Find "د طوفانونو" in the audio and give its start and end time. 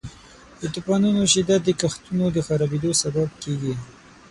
0.59-1.21